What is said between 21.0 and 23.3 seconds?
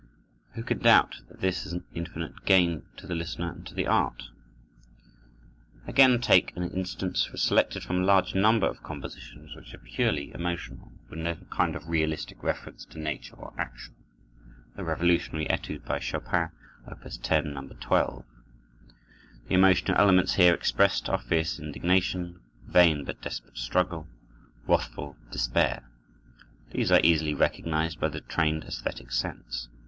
are fierce indignation, vain but